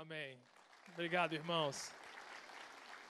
[0.00, 0.38] Amém.
[0.92, 1.90] Obrigado, irmãos.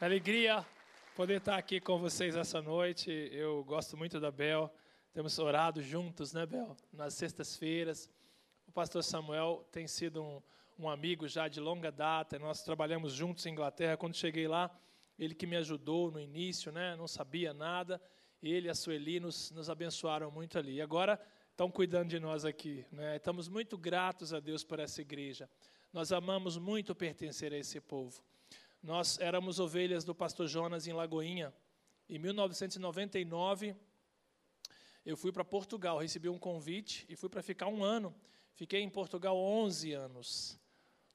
[0.01, 0.65] Alegria
[1.15, 3.11] poder estar aqui com vocês essa noite.
[3.31, 4.73] Eu gosto muito da Bel.
[5.13, 6.75] Temos orado juntos, né, Bel?
[6.91, 8.09] Nas sextas-feiras.
[8.67, 10.43] O pastor Samuel tem sido um,
[10.79, 12.39] um amigo já de longa data.
[12.39, 13.99] Nós trabalhamos juntos em Inglaterra.
[13.99, 14.75] Quando cheguei lá,
[15.19, 16.97] ele que me ajudou no início, né?
[16.97, 18.01] Não sabia nada.
[18.43, 20.77] Ele e a Sueli nos, nos abençoaram muito ali.
[20.77, 21.21] E agora
[21.51, 22.87] estão cuidando de nós aqui.
[22.91, 23.17] Né?
[23.17, 25.51] Estamos muito gratos a Deus por essa igreja.
[25.93, 28.23] Nós amamos muito pertencer a esse povo.
[28.83, 31.53] Nós éramos ovelhas do pastor Jonas em Lagoinha.
[32.09, 33.75] Em 1999,
[35.05, 38.15] eu fui para Portugal, recebi um convite e fui para ficar um ano.
[38.55, 40.61] Fiquei em Portugal 11 anos.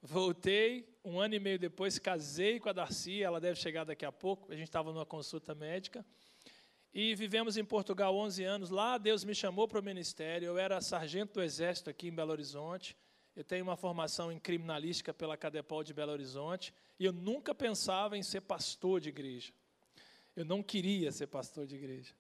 [0.02, 4.12] Voltei, um ano e meio depois, casei com a Darcy, ela deve chegar daqui a
[4.12, 6.06] pouco, a gente estava numa consulta médica.
[6.94, 8.70] E vivemos em Portugal 11 anos.
[8.70, 10.48] Lá Deus me chamou para o ministério.
[10.48, 12.96] Eu era sargento do Exército aqui em Belo Horizonte.
[13.36, 18.16] Eu tenho uma formação em criminalística pela Cadepol de Belo Horizonte e eu nunca pensava
[18.16, 19.52] em ser pastor de igreja.
[20.36, 22.14] Eu não queria ser pastor de igreja.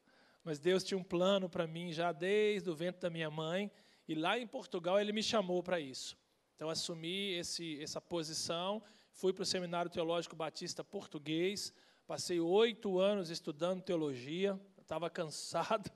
[0.43, 3.71] Mas Deus tinha um plano para mim já desde o ventre da minha mãe
[4.07, 6.17] e lá em Portugal ele me chamou para isso.
[6.55, 11.71] Então assumi esse, essa posição, fui para o Seminário Teológico Batista Português,
[12.07, 15.91] passei oito anos estudando teologia, estava cansado,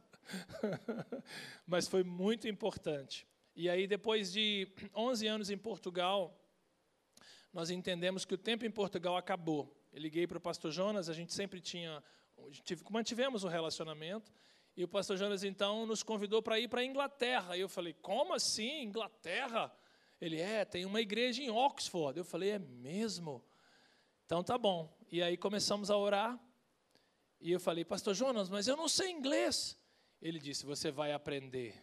[1.65, 3.27] mas foi muito importante.
[3.59, 6.39] E aí, depois de 11 anos em Portugal,
[7.51, 9.75] nós entendemos que o tempo em Portugal acabou.
[9.91, 12.03] Eu liguei para o pastor Jonas, a gente sempre tinha,
[12.91, 14.31] mantivemos o relacionamento,
[14.75, 17.57] e o pastor Jonas então nos convidou para ir para a Inglaterra.
[17.57, 19.75] E eu falei: como assim, Inglaterra?
[20.21, 22.15] Ele é, tem uma igreja em Oxford.
[22.15, 23.43] Eu falei: é mesmo?
[24.23, 24.95] Então tá bom.
[25.11, 26.39] E aí começamos a orar.
[27.41, 29.75] E eu falei: Pastor Jonas, mas eu não sei inglês.
[30.21, 31.73] Ele disse: Você vai aprender.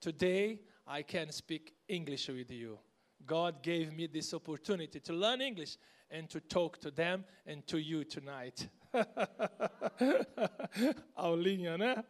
[0.00, 2.78] Today I can speak English with you.
[3.26, 5.78] God gave me this opportunity to learn English
[6.10, 8.68] and to talk to them and to you tonight.
[11.16, 12.04] Aulinha, né?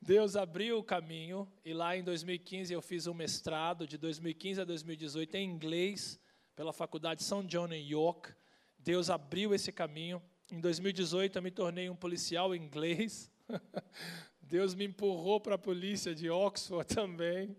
[0.00, 4.64] Deus abriu o caminho e lá em 2015 eu fiz um mestrado de 2015 a
[4.64, 6.20] 2018 em inglês
[6.54, 8.32] pela Faculdade São John em York.
[8.78, 10.22] Deus abriu esse caminho.
[10.50, 13.30] Em 2018 eu me tornei um policial inglês.
[14.48, 17.54] Deus me empurrou para a polícia de Oxford também.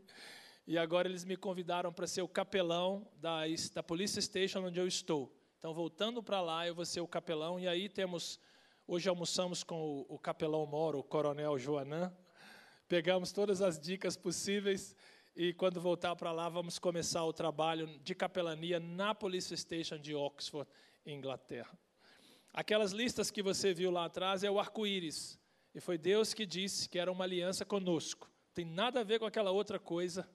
[0.65, 3.41] E agora eles me convidaram para ser o capelão da,
[3.75, 5.31] da Police Station onde eu estou.
[5.59, 7.59] Então, voltando para lá, eu vou ser o capelão.
[7.59, 8.39] E aí temos.
[8.87, 12.11] Hoje almoçamos com o, o capelão Moro, o coronel Joanã.
[12.87, 14.95] Pegamos todas as dicas possíveis.
[15.35, 20.15] E quando voltar para lá, vamos começar o trabalho de capelania na Police Station de
[20.15, 20.67] Oxford,
[21.05, 21.77] Inglaterra.
[22.51, 25.39] Aquelas listas que você viu lá atrás é o arco-íris.
[25.73, 28.29] E foi Deus que disse que era uma aliança conosco.
[28.53, 30.27] Tem nada a ver com aquela outra coisa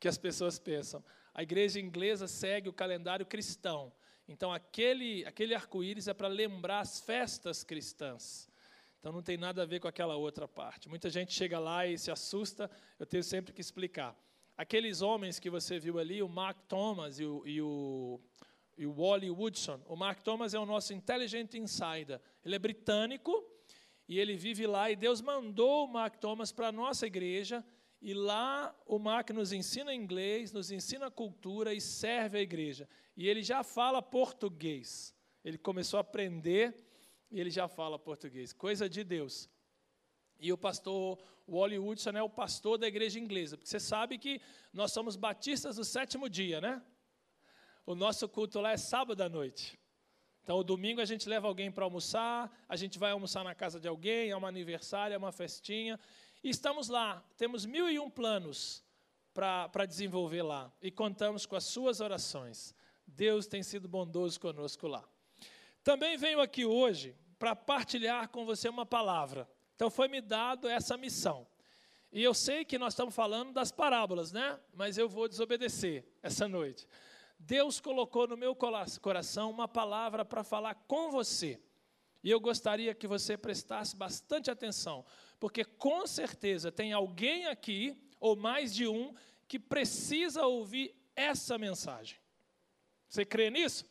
[0.00, 1.04] que as pessoas pensam.
[1.34, 3.92] A igreja inglesa segue o calendário cristão.
[4.26, 8.48] Então, aquele, aquele arco-íris é para lembrar as festas cristãs.
[8.98, 10.88] Então, não tem nada a ver com aquela outra parte.
[10.88, 14.16] Muita gente chega lá e se assusta, eu tenho sempre que explicar.
[14.56, 18.20] Aqueles homens que você viu ali, o Mark Thomas e o, e o,
[18.76, 19.80] e o Wally Woodson.
[19.86, 22.20] O Mark Thomas é o nosso Intelligent Insider.
[22.44, 23.47] Ele é britânico
[24.08, 27.64] e ele vive lá, e Deus mandou o Mark Thomas para a nossa igreja,
[28.00, 32.88] e lá o Mark nos ensina inglês, nos ensina cultura e serve a igreja.
[33.16, 35.14] E ele já fala português.
[35.44, 36.74] Ele começou a aprender
[37.30, 38.52] e ele já fala português.
[38.52, 39.50] Coisa de Deus.
[40.38, 41.18] E o pastor
[41.48, 43.56] Wally Woodson é o pastor da igreja inglesa.
[43.56, 44.40] Porque você sabe que
[44.72, 46.80] nós somos batistas do sétimo dia, né?
[47.84, 49.76] O nosso culto lá é sábado à noite.
[50.48, 53.78] Então, o domingo a gente leva alguém para almoçar, a gente vai almoçar na casa
[53.78, 56.00] de alguém, é um aniversário, é uma festinha.
[56.42, 58.82] E estamos lá, temos mil e um planos
[59.34, 60.72] para desenvolver lá.
[60.80, 62.74] E contamos com as suas orações.
[63.06, 65.06] Deus tem sido bondoso conosco lá.
[65.84, 69.46] Também venho aqui hoje para partilhar com você uma palavra.
[69.76, 71.46] Então, foi-me dado essa missão.
[72.10, 74.58] E eu sei que nós estamos falando das parábolas, né?
[74.72, 76.88] Mas eu vou desobedecer essa noite.
[77.38, 78.56] Deus colocou no meu
[79.00, 81.60] coração uma palavra para falar com você.
[82.22, 85.04] E eu gostaria que você prestasse bastante atenção,
[85.38, 89.14] porque com certeza tem alguém aqui, ou mais de um,
[89.46, 92.18] que precisa ouvir essa mensagem.
[93.08, 93.86] Você crê nisso?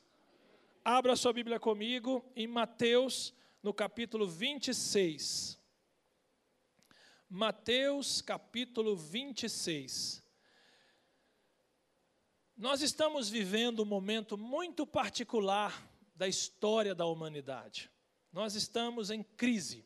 [0.84, 3.34] Abra sua Bíblia comigo em Mateus,
[3.64, 5.58] no capítulo 26.
[7.30, 10.24] Mateus, capítulo 26.
[12.58, 17.88] Nós estamos vivendo um momento muito particular da história da humanidade.
[18.34, 19.86] Nós estamos em crise.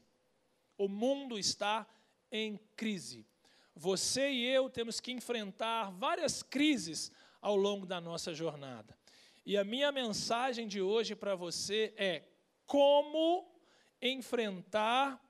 [0.78, 1.86] O mundo está
[2.32, 3.28] em crise.
[3.76, 8.98] Você e eu temos que enfrentar várias crises ao longo da nossa jornada.
[9.46, 12.24] E a minha mensagem de hoje para você é
[12.66, 13.54] como
[14.02, 15.22] enfrentar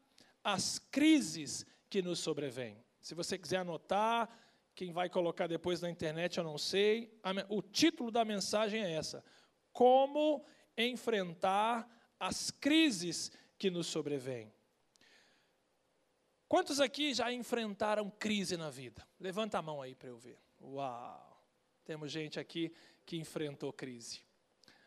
[0.44, 2.78] as crises que nos sobrevêm.
[3.02, 4.30] Se você quiser anotar,
[4.82, 7.16] quem vai colocar depois na internet eu não sei.
[7.50, 9.24] O título da mensagem é essa:
[9.72, 10.44] Como
[10.76, 11.88] enfrentar
[12.20, 14.52] as crises que nos sobrevêm.
[16.48, 19.08] Quantos aqui já enfrentaram crise na vida?
[19.20, 20.40] Levanta a mão aí para eu ver.
[20.60, 21.46] Uau!
[21.86, 22.74] Temos gente aqui
[23.06, 24.22] que enfrentou crise.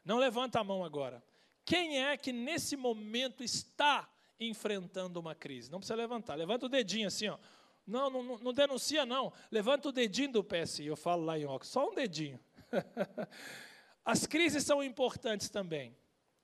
[0.05, 1.23] Não levanta a mão agora.
[1.65, 5.71] Quem é que nesse momento está enfrentando uma crise?
[5.71, 6.35] Não precisa levantar.
[6.35, 7.39] Levanta o dedinho assim, ó.
[7.87, 9.33] Não, não, não denuncia, não.
[9.51, 10.87] Levanta o dedinho do PSI.
[10.87, 11.69] Eu falo lá em óculos.
[11.69, 12.41] Só um dedinho.
[14.05, 15.97] As crises são importantes também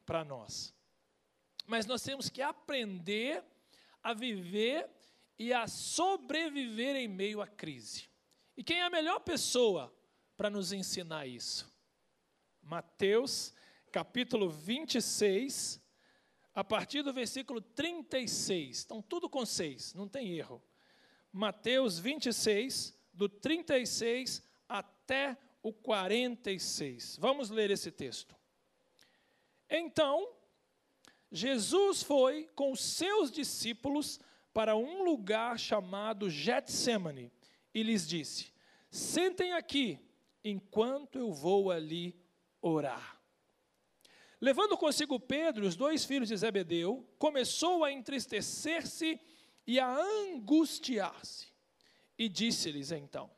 [0.04, 0.74] para nós.
[1.66, 3.44] Mas nós temos que aprender
[4.02, 4.88] a viver
[5.38, 8.08] e a sobreviver em meio à crise.
[8.56, 9.94] E quem é a melhor pessoa
[10.36, 11.70] para nos ensinar isso?
[12.62, 13.54] Mateus,
[13.90, 15.80] capítulo 26,
[16.54, 18.78] a partir do versículo 36.
[18.78, 20.62] Estão tudo com seis, não tem erro.
[21.32, 27.16] Mateus 26, do 36 até o 46.
[27.18, 28.34] Vamos ler esse texto.
[29.68, 30.28] Então,
[31.30, 34.18] Jesus foi com os seus discípulos
[34.52, 37.30] para um lugar chamado Getsemane
[37.72, 38.52] e lhes disse:
[38.90, 39.98] Sentem aqui,
[40.44, 42.18] enquanto eu vou ali
[42.60, 43.20] orar.
[44.40, 49.20] Levando consigo Pedro e os dois filhos de Zebedeu, começou a entristecer-se
[49.70, 51.46] e a angustiar-se.
[52.18, 53.30] E disse-lhes então: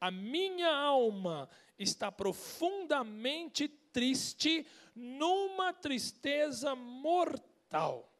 [0.00, 1.48] A minha alma
[1.78, 4.66] está profundamente triste,
[4.96, 8.12] numa tristeza mortal.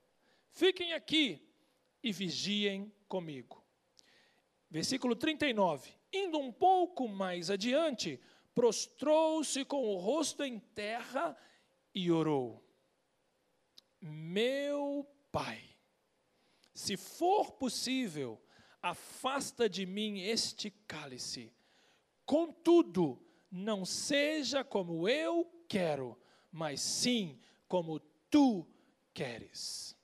[0.52, 1.44] Fiquem aqui
[2.00, 3.60] e vigiem comigo.
[4.70, 5.92] Versículo 39.
[6.12, 8.20] Indo um pouco mais adiante,
[8.54, 11.36] prostrou-se com o rosto em terra
[11.92, 12.64] e orou:
[14.00, 15.75] Meu Pai,
[16.76, 18.38] se for possível,
[18.82, 21.50] afasta de mim este cálice.
[22.26, 23.18] Contudo,
[23.50, 26.18] não seja como eu quero,
[26.52, 27.98] mas sim como
[28.30, 28.68] tu
[29.14, 29.96] queres.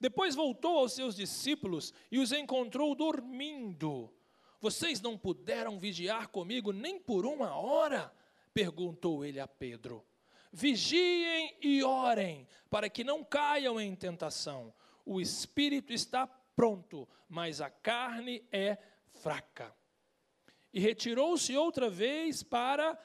[0.00, 4.12] Depois voltou aos seus discípulos e os encontrou dormindo.
[4.60, 8.12] Vocês não puderam vigiar comigo nem por uma hora?
[8.52, 10.04] perguntou ele a Pedro.
[10.52, 14.74] Vigiem e orem, para que não caiam em tentação.
[15.04, 18.78] O espírito está pronto, mas a carne é
[19.12, 19.74] fraca.
[20.72, 22.98] E retirou-se outra vez para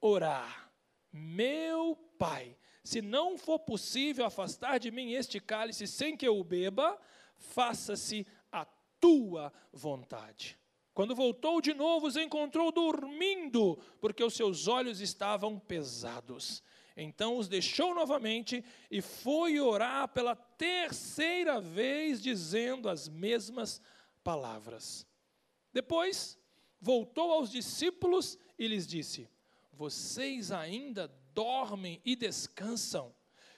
[0.00, 0.70] orar.
[1.12, 6.44] Meu Pai, se não for possível afastar de mim este cálice sem que eu o
[6.44, 6.98] beba,
[7.36, 8.66] faça-se a
[9.00, 10.58] tua vontade.
[10.92, 16.62] Quando voltou de novo, os encontrou dormindo, porque os seus olhos estavam pesados.
[16.96, 23.80] Então os deixou novamente e foi orar pela terceira vez, dizendo as mesmas
[24.22, 25.06] palavras.
[25.72, 26.38] Depois
[26.80, 29.28] voltou aos discípulos e lhes disse:
[29.72, 33.14] Vocês ainda dormem e descansam?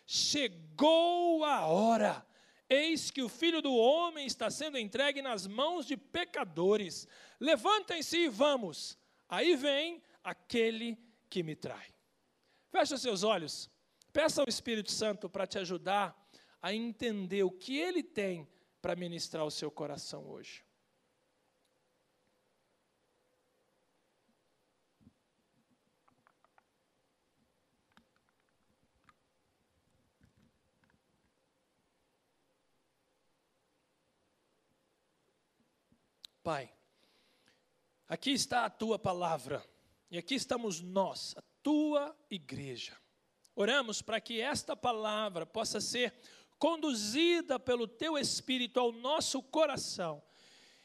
[0.06, 2.26] Chegou a hora.
[2.68, 7.06] Eis que o filho do homem está sendo entregue nas mãos de pecadores.
[7.38, 8.98] Levantem-se e vamos.
[9.28, 10.98] Aí vem aquele
[11.28, 11.95] que me trai.
[12.76, 13.70] Feche seus olhos.
[14.12, 16.14] Peça ao Espírito Santo para te ajudar
[16.60, 18.46] a entender o que ele tem
[18.82, 20.62] para ministrar o seu coração hoje.
[36.42, 36.70] Pai,
[38.06, 39.66] aqui está a tua palavra,
[40.10, 42.96] e aqui estamos nós, a tua igreja.
[43.56, 46.14] Oramos para que esta palavra possa ser
[46.60, 50.22] conduzida pelo teu Espírito ao nosso coração,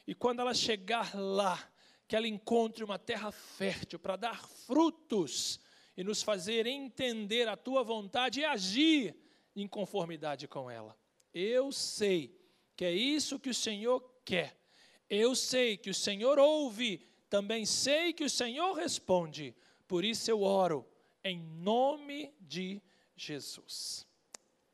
[0.08, 1.72] e quando ela chegar lá,
[2.08, 5.60] que ela encontre uma terra fértil para dar frutos
[5.96, 9.16] e nos fazer entender a tua vontade e agir
[9.56, 10.98] em conformidade com ela.
[11.32, 12.36] Eu sei
[12.76, 14.60] que é isso que o Senhor quer.
[15.08, 19.56] Eu sei que o Senhor ouve, também sei que o Senhor responde.
[19.92, 20.88] Por isso eu oro
[21.22, 22.82] em nome de
[23.14, 24.08] Jesus.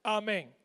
[0.03, 0.55] Amém.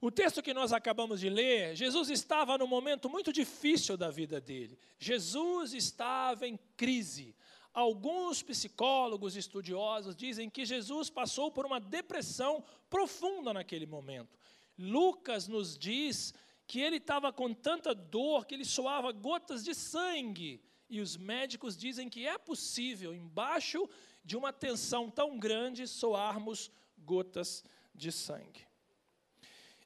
[0.00, 4.40] O texto que nós acabamos de ler, Jesus estava num momento muito difícil da vida
[4.40, 4.78] dele.
[4.96, 7.34] Jesus estava em crise.
[7.74, 14.38] Alguns psicólogos estudiosos dizem que Jesus passou por uma depressão profunda naquele momento.
[14.78, 16.32] Lucas nos diz
[16.68, 20.62] que ele estava com tanta dor que ele soava gotas de sangue
[20.92, 23.88] e os médicos dizem que é possível, embaixo
[24.22, 28.66] de uma tensão tão grande soarmos gotas de sangue.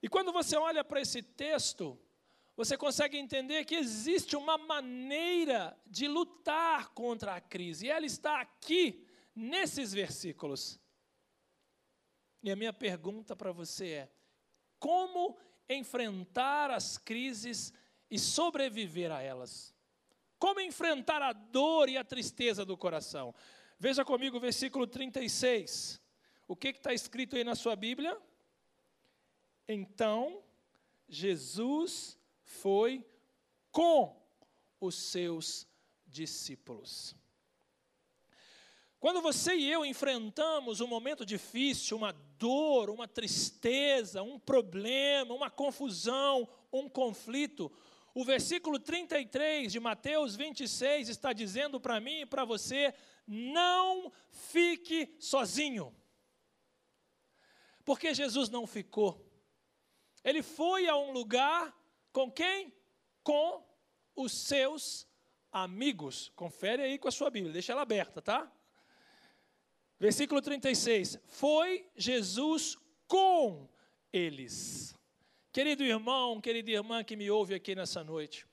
[0.03, 1.97] E quando você olha para esse texto,
[2.57, 8.41] você consegue entender que existe uma maneira de lutar contra a crise, e ela está
[8.41, 10.81] aqui, nesses versículos.
[12.43, 14.13] E a minha pergunta para você é:
[14.81, 17.73] como enfrentar as crises
[18.11, 19.76] e sobreviver a elas?
[20.39, 23.35] Como enfrentar a dor e a tristeza do coração?
[23.79, 26.01] Veja comigo o versículo 36.
[26.47, 28.17] O que está escrito aí na sua Bíblia?
[29.69, 30.43] Então,
[31.09, 33.05] Jesus foi
[33.73, 34.17] com
[34.81, 35.67] os seus
[36.07, 37.17] discípulos.
[38.99, 45.51] Quando você e eu enfrentamos um momento difícil, uma dor, uma tristeza, um problema, uma
[45.51, 47.71] confusão, um conflito,
[48.17, 52.95] o versículo 33 de Mateus 26 está dizendo para mim e para você:
[53.27, 55.95] não fique sozinho.
[57.85, 59.23] Porque Jesus não ficou.
[60.25, 61.77] Ele foi a um lugar
[62.11, 62.73] com quem?
[63.23, 63.63] Com
[64.15, 65.07] os seus
[65.53, 66.33] amigos.
[66.35, 68.51] Confere aí com a sua Bíblia, deixa ela aberta, tá?
[70.01, 71.19] Versículo 36.
[71.27, 73.69] Foi Jesus com
[74.11, 74.95] eles.
[75.57, 78.47] Querido irmão, querida irmã que me ouve aqui nessa noite,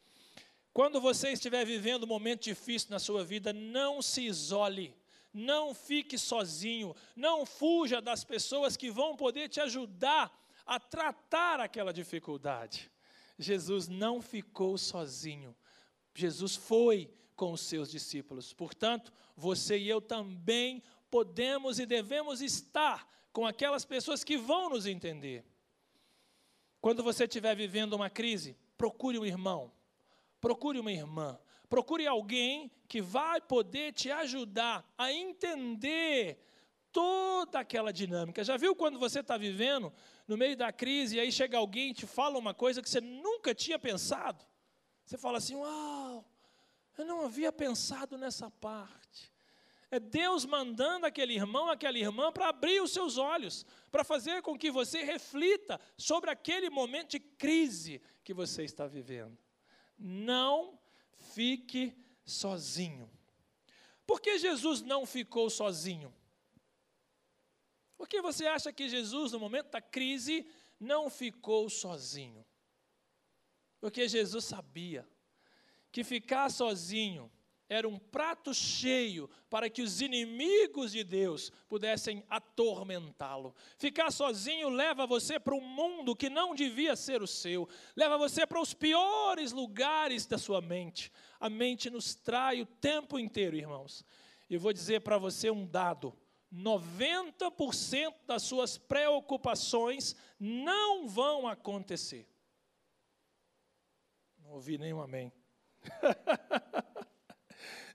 [0.72, 4.96] quando você estiver vivendo um momento difícil na sua vida, não se isole,
[5.34, 10.32] não fique sozinho, não fuja das pessoas que vão poder te ajudar
[10.66, 12.90] a tratar aquela dificuldade.
[13.38, 15.54] Jesus não ficou sozinho,
[16.16, 18.54] Jesus foi com os seus discípulos.
[18.54, 20.82] Portanto, você e eu também
[21.12, 25.44] podemos e devemos estar com aquelas pessoas que vão nos entender.
[26.84, 29.72] Quando você estiver vivendo uma crise, procure um irmão,
[30.42, 36.38] procure uma irmã, procure alguém que vai poder te ajudar a entender
[36.92, 38.44] toda aquela dinâmica.
[38.44, 39.94] Já viu quando você está vivendo
[40.28, 43.00] no meio da crise e aí chega alguém e te fala uma coisa que você
[43.00, 44.46] nunca tinha pensado?
[45.06, 46.30] Você fala assim: Uau,
[46.98, 49.03] eu não havia pensado nessa parte.
[49.94, 54.58] É Deus mandando aquele irmão, aquela irmã, para abrir os seus olhos, para fazer com
[54.58, 59.38] que você reflita sobre aquele momento de crise que você está vivendo.
[59.96, 60.80] Não
[61.36, 61.96] fique
[62.26, 63.08] sozinho.
[64.08, 66.12] Por que Jesus não ficou sozinho?
[67.96, 70.44] Por que você acha que Jesus, no momento da crise,
[70.80, 72.44] não ficou sozinho?
[73.80, 75.08] Porque Jesus sabia
[75.92, 77.32] que ficar sozinho
[77.70, 83.56] era um prato cheio para que os inimigos de Deus pudessem atormentá-lo.
[83.78, 88.46] Ficar sozinho leva você para um mundo que não devia ser o seu, leva você
[88.46, 91.12] para os piores lugares da sua mente.
[91.40, 94.06] A mente nos trai o tempo inteiro, irmãos.
[94.50, 96.16] E vou dizer para você um dado:
[96.54, 102.28] 90% das suas preocupações não vão acontecer.
[104.38, 105.32] Não ouvi nenhum amém.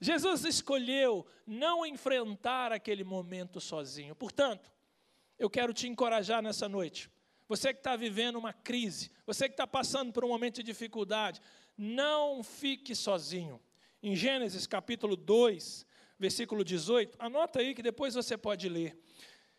[0.00, 4.14] Jesus escolheu não enfrentar aquele momento sozinho.
[4.14, 4.70] Portanto,
[5.38, 7.10] eu quero te encorajar nessa noite.
[7.48, 11.40] Você que está vivendo uma crise, você que está passando por um momento de dificuldade,
[11.76, 13.60] não fique sozinho.
[14.02, 15.86] Em Gênesis capítulo 2,
[16.18, 18.98] versículo 18, anota aí que depois você pode ler.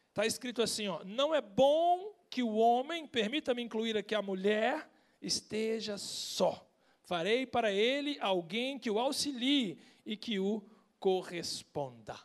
[0.10, 4.90] Está escrito assim: ó, não é bom que o homem, permita-me incluir aqui a mulher,
[5.22, 6.66] esteja só.
[7.04, 10.62] Farei para ele alguém que o auxilie e que o
[11.00, 12.20] corresponda.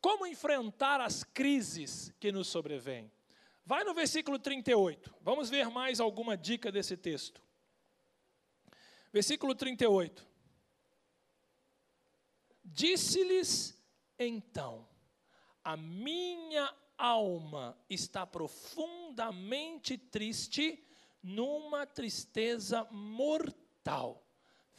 [0.00, 3.12] Como enfrentar as crises que nos sobrevêm?
[3.64, 5.14] Vai no versículo 38.
[5.20, 7.42] Vamos ver mais alguma dica desse texto.
[9.12, 10.26] Versículo 38.
[12.64, 13.78] Disse-lhes
[14.18, 14.88] então:
[15.62, 20.82] A minha alma está profundamente triste,
[21.22, 24.29] numa tristeza mortal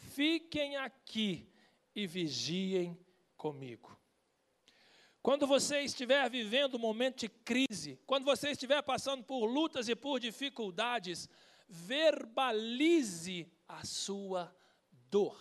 [0.09, 1.47] fiquem aqui
[1.95, 2.97] e vigiem
[3.37, 3.97] comigo.
[5.21, 9.95] Quando você estiver vivendo um momento de crise, quando você estiver passando por lutas e
[9.95, 11.29] por dificuldades,
[11.69, 14.53] verbalize a sua
[15.09, 15.39] dor.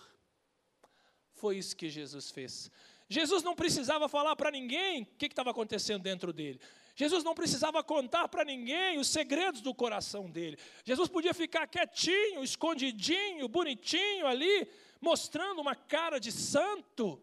[1.32, 2.70] Foi isso que Jesus fez.
[3.08, 6.60] Jesus não precisava falar para ninguém o que estava acontecendo dentro dele.
[7.00, 10.58] Jesus não precisava contar para ninguém os segredos do coração dele.
[10.84, 17.18] Jesus podia ficar quietinho, escondidinho, bonitinho ali, mostrando uma cara de santo.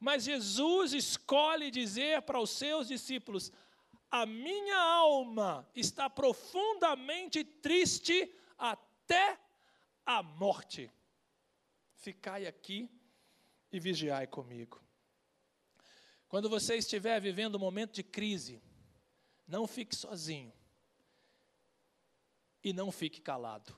[0.00, 3.52] Mas Jesus escolhe dizer para os seus discípulos:
[4.10, 9.38] A minha alma está profundamente triste até
[10.04, 10.90] a morte.
[11.94, 12.90] Ficai aqui
[13.70, 14.82] e vigiai comigo.
[16.26, 18.60] Quando você estiver vivendo um momento de crise,
[19.46, 20.52] não fique sozinho
[22.62, 23.76] e não fique calado.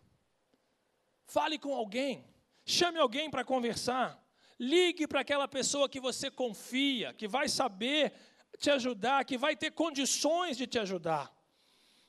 [1.26, 2.25] Fale com alguém,
[2.64, 4.18] chame alguém para conversar,
[4.58, 8.12] ligue para aquela pessoa que você confia, que vai saber
[8.58, 11.32] te ajudar, que vai ter condições de te ajudar.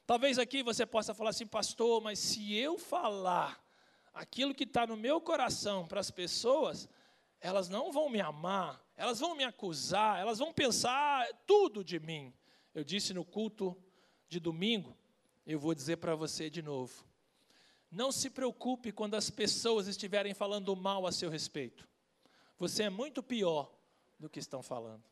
[0.06, 3.64] Talvez aqui você possa falar assim, pastor, mas se eu falar
[4.14, 6.90] aquilo que está no meu coração para as pessoas,
[7.40, 12.34] elas não vão me amar, elas vão me acusar, elas vão pensar tudo de mim.
[12.74, 13.76] Eu disse no culto
[14.28, 14.96] de domingo,
[15.46, 17.06] eu vou dizer para você de novo.
[17.92, 21.88] Não se preocupe quando as pessoas estiverem falando mal a seu respeito.
[22.58, 23.72] Você é muito pior
[24.20, 25.04] do que estão falando.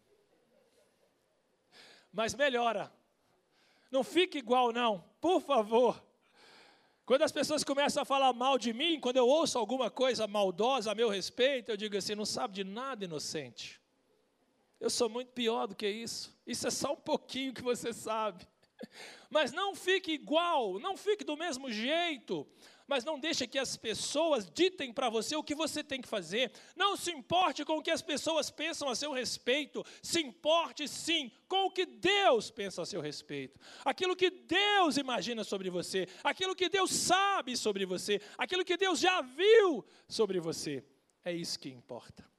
[2.11, 2.91] Mas melhora.
[3.89, 6.03] Não fique igual, não, por favor.
[7.05, 10.91] Quando as pessoas começam a falar mal de mim, quando eu ouço alguma coisa maldosa
[10.91, 13.81] a meu respeito, eu digo assim: não sabe de nada, inocente.
[14.79, 16.35] Eu sou muito pior do que isso.
[16.45, 18.47] Isso é só um pouquinho que você sabe.
[19.29, 22.47] Mas não fique igual, não fique do mesmo jeito.
[22.87, 26.53] Mas não deixe que as pessoas ditem para você o que você tem que fazer.
[26.73, 29.83] Não se importe com o que as pessoas pensam a seu respeito.
[30.01, 33.59] Se importe sim com o que Deus pensa a seu respeito.
[33.83, 38.99] Aquilo que Deus imagina sobre você, aquilo que Deus sabe sobre você, aquilo que Deus
[38.99, 40.81] já viu sobre você.
[41.25, 42.36] É isso que importa.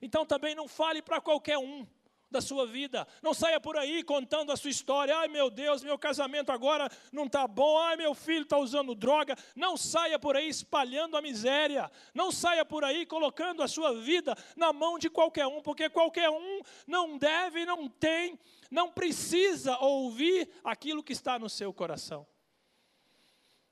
[0.00, 1.86] Então também não fale para qualquer um
[2.30, 3.06] da sua vida.
[3.22, 5.16] Não saia por aí contando a sua história.
[5.16, 7.78] Ai meu Deus, meu casamento agora não está bom.
[7.78, 9.36] Ai meu filho está usando droga.
[9.54, 11.90] Não saia por aí espalhando a miséria.
[12.14, 16.28] Não saia por aí colocando a sua vida na mão de qualquer um, porque qualquer
[16.30, 18.38] um não deve, não tem,
[18.70, 22.26] não precisa ouvir aquilo que está no seu coração.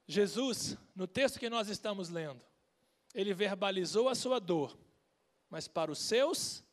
[0.09, 2.40] Jesus, no texto que nós estamos lendo,
[3.12, 4.76] ele verbalizou a sua dor
[5.50, 6.65] mas para os seus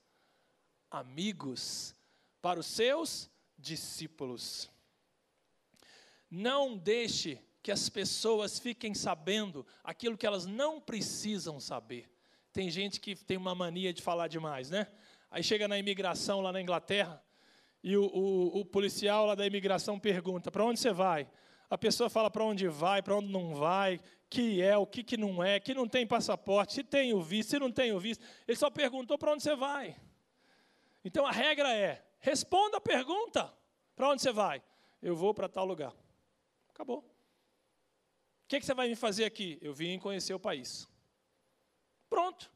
[0.90, 1.96] amigos,
[2.42, 4.70] para os seus discípulos.
[6.30, 12.12] Não deixe que as pessoas fiquem sabendo aquilo que elas não precisam saber.
[12.52, 14.88] Tem gente que tem uma mania de falar demais, né?
[15.32, 17.24] Aí chega na imigração lá na Inglaterra
[17.84, 21.28] e o, o, o policial lá da imigração pergunta: para onde você vai?
[21.74, 25.18] A pessoa fala para onde vai, para onde não vai, que é, o que, que
[25.18, 28.24] não é, que não tem passaporte, se tem o visto, se não tem o visto.
[28.48, 30.00] Ele só perguntou para onde você vai.
[31.04, 33.52] Então a regra é: responda a pergunta:
[33.96, 34.62] para onde você vai?
[35.02, 35.92] Eu vou para tal lugar.
[36.70, 37.00] Acabou.
[37.00, 37.06] O
[38.48, 39.58] que, que você vai me fazer aqui?
[39.60, 40.88] Eu vim conhecer o país.
[42.08, 42.52] Pronto.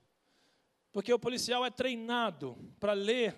[0.91, 3.35] Porque o policial é treinado para ler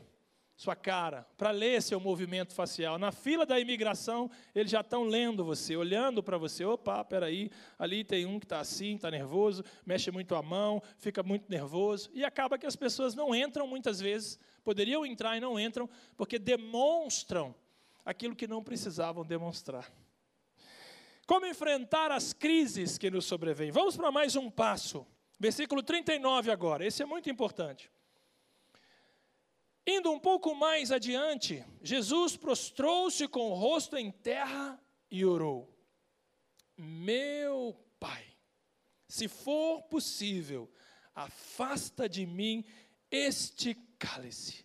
[0.60, 3.00] sua cara, para ler seu movimento facial.
[3.00, 6.66] Na fila da imigração, eles já estão lendo você, olhando para você.
[6.66, 11.24] Opa, peraí, ali tem um que está assim, está nervoso, mexe muito a mão, fica
[11.24, 12.10] muito nervoso.
[12.14, 16.38] E acaba que as pessoas não entram muitas vezes, poderiam entrar e não entram, porque
[16.38, 17.56] demonstram
[18.04, 19.90] aquilo que não precisavam demonstrar.
[21.26, 23.72] Como enfrentar as crises que nos sobrevêm?
[23.72, 25.08] Vamos para mais um passo.
[25.40, 27.90] Versículo 39 agora, esse é muito importante.
[29.92, 35.68] Indo um pouco mais adiante, Jesus prostrou-se com o rosto em terra e orou:
[36.78, 38.24] Meu Pai,
[39.08, 40.72] se for possível,
[41.16, 42.64] afasta de mim
[43.10, 44.64] este cálice.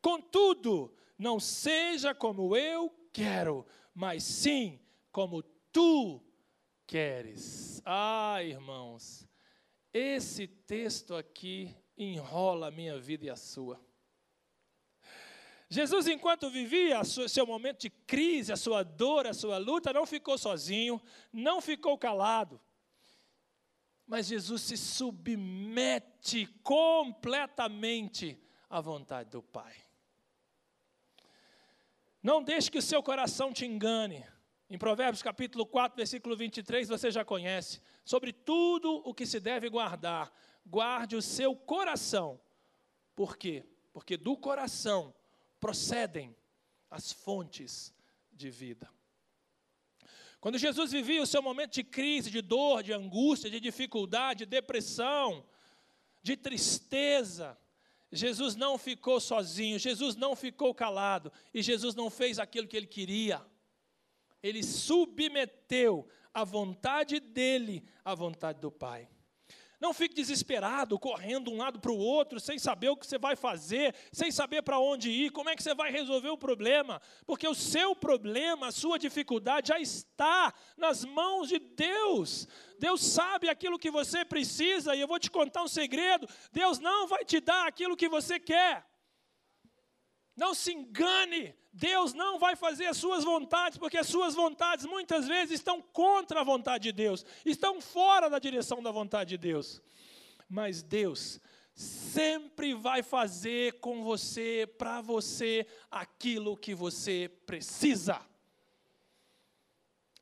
[0.00, 4.78] Contudo, não seja como eu quero, mas sim
[5.10, 6.22] como tu
[6.86, 7.82] queres.
[7.84, 9.28] Ah, irmãos,
[9.92, 13.84] esse texto aqui enrola a minha vida e a sua.
[15.72, 20.36] Jesus, enquanto vivia seu momento de crise, a sua dor, a sua luta, não ficou
[20.36, 21.00] sozinho,
[21.32, 22.60] não ficou calado.
[24.06, 29.74] Mas Jesus se submete completamente à vontade do Pai.
[32.22, 34.22] Não deixe que o seu coração te engane.
[34.68, 37.80] Em Provérbios capítulo 4, versículo 23, você já conhece.
[38.04, 40.30] Sobre tudo o que se deve guardar,
[40.66, 42.38] guarde o seu coração.
[43.16, 43.64] Por quê?
[43.90, 45.14] Porque do coração
[45.62, 46.36] procedem
[46.90, 47.94] as fontes
[48.32, 48.90] de vida.
[50.40, 54.46] Quando Jesus vivia o seu momento de crise, de dor, de angústia, de dificuldade, de
[54.46, 55.46] depressão,
[56.20, 57.56] de tristeza,
[58.10, 62.88] Jesus não ficou sozinho, Jesus não ficou calado e Jesus não fez aquilo que ele
[62.88, 63.40] queria.
[64.42, 69.08] Ele submeteu a vontade dele à vontade do Pai.
[69.82, 73.18] Não fique desesperado, correndo de um lado para o outro, sem saber o que você
[73.18, 77.02] vai fazer, sem saber para onde ir, como é que você vai resolver o problema,
[77.26, 82.46] porque o seu problema, a sua dificuldade já está nas mãos de Deus.
[82.78, 87.08] Deus sabe aquilo que você precisa, e eu vou te contar um segredo: Deus não
[87.08, 88.86] vai te dar aquilo que você quer.
[90.36, 95.26] Não se engane, Deus não vai fazer as suas vontades, porque as suas vontades muitas
[95.26, 99.82] vezes estão contra a vontade de Deus, estão fora da direção da vontade de Deus.
[100.48, 101.40] Mas Deus
[101.74, 108.20] sempre vai fazer com você, para você, aquilo que você precisa.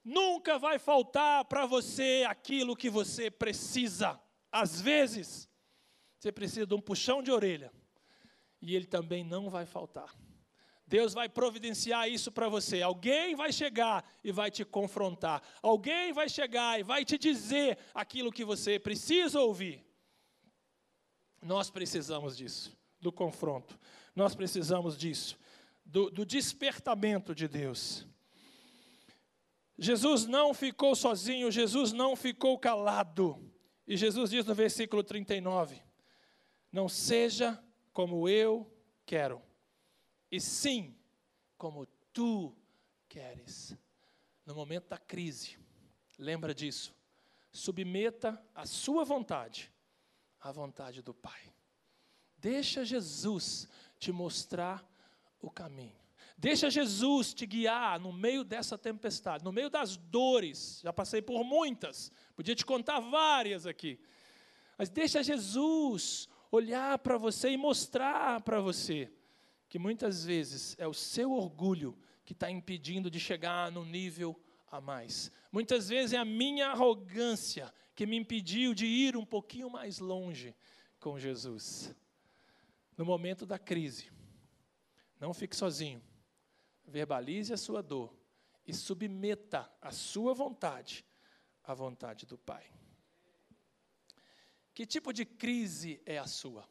[0.05, 4.21] Nunca vai faltar para você aquilo que você precisa.
[4.51, 5.49] Às vezes,
[6.19, 7.73] você precisa de um puxão de orelha,
[8.61, 10.15] e ele também não vai faltar.
[10.87, 12.83] Deus vai providenciar isso para você.
[12.83, 15.41] Alguém vai chegar e vai te confrontar.
[15.63, 19.87] Alguém vai chegar e vai te dizer aquilo que você precisa ouvir.
[21.41, 23.79] Nós precisamos disso, do confronto.
[24.17, 25.39] Nós precisamos disso,
[25.85, 28.05] do, do despertamento de Deus.
[29.79, 33.51] Jesus não ficou sozinho, Jesus não ficou calado.
[33.87, 35.81] E Jesus diz no versículo 39:
[36.73, 38.71] Não seja como eu
[39.05, 39.43] quero,
[40.31, 40.97] e sim
[41.57, 42.57] como tu
[43.09, 43.77] queres.
[44.47, 45.59] No momento da crise,
[46.19, 46.95] lembra disso.
[47.53, 49.73] Submeta a sua vontade
[50.41, 51.53] à vontade do Pai.
[52.39, 54.89] Deixa Jesus te mostrar
[55.41, 55.99] o caminho.
[56.39, 60.81] Deixa Jesus te guiar no meio dessa tempestade, no meio das dores.
[60.83, 64.01] Já passei por muitas, podia te contar várias aqui.
[64.79, 69.11] Mas deixa Jesus olhar para você e mostrar para você
[69.69, 74.39] que muitas vezes é o seu orgulho que está impedindo de chegar no nível
[74.71, 75.31] a mais.
[75.53, 80.55] Muitas vezes é a minha arrogância que me impediu de ir um pouquinho mais longe
[80.99, 81.95] com Jesus.
[82.97, 84.11] No momento da crise,
[85.19, 86.03] não fique sozinho
[86.91, 88.13] verbalize a sua dor
[88.67, 91.05] e submeta a sua vontade
[91.63, 92.71] à vontade do Pai.
[94.75, 96.63] Que tipo de crise é a sua?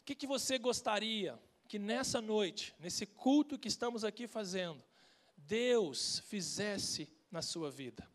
[0.00, 4.84] O que, que você gostaria que nessa noite, nesse culto que estamos aqui fazendo,
[5.36, 8.06] Deus fizesse na sua vida?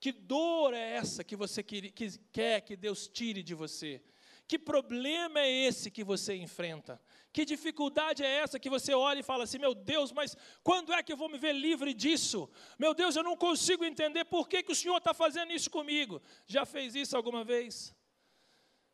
[0.00, 4.02] Que dor é essa que você quer que Deus tire de você?
[4.50, 7.00] Que problema é esse que você enfrenta?
[7.32, 11.00] Que dificuldade é essa que você olha e fala assim: meu Deus, mas quando é
[11.04, 12.50] que eu vou me ver livre disso?
[12.76, 16.20] Meu Deus, eu não consigo entender por que, que o Senhor está fazendo isso comigo.
[16.48, 17.94] Já fez isso alguma vez?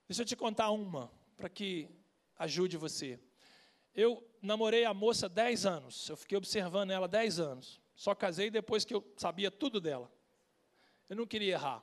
[0.07, 1.89] Deixa eu te contar uma, para que
[2.39, 3.19] ajude você.
[3.95, 7.81] Eu namorei a moça 10 anos, eu fiquei observando ela 10 anos.
[7.95, 10.13] Só casei depois que eu sabia tudo dela.
[11.09, 11.83] Eu não queria errar.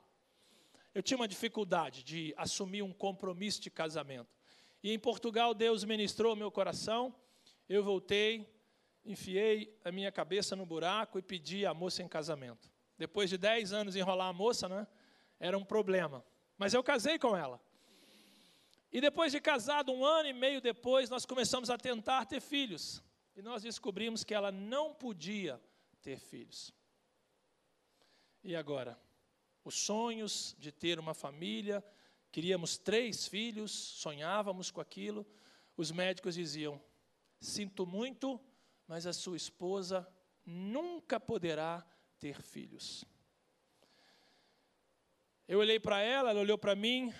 [0.93, 4.29] Eu tinha uma dificuldade de assumir um compromisso de casamento.
[4.83, 7.15] E em Portugal, Deus ministrou meu coração.
[7.67, 8.47] Eu voltei,
[9.03, 12.71] enfiei a minha cabeça no buraco e pedi a moça em casamento.
[12.97, 14.85] Depois de 10 anos enrolar a moça, né,
[15.39, 16.23] era um problema.
[16.57, 17.59] Mas eu casei com ela.
[18.91, 23.01] E depois de casado, um ano e meio depois, nós começamos a tentar ter filhos.
[23.35, 25.59] E nós descobrimos que ela não podia
[26.03, 26.71] ter filhos.
[28.43, 28.99] E agora?
[29.63, 31.83] Os sonhos de ter uma família,
[32.33, 35.23] Queríamos três filhos, sonhávamos com aquilo.
[35.77, 36.81] Os médicos diziam:
[37.39, 38.41] Sinto muito,
[38.87, 40.11] mas a sua esposa
[40.43, 41.85] nunca poderá
[42.17, 43.05] ter filhos.
[45.47, 47.13] Eu olhei para ela, ela olhou para mim,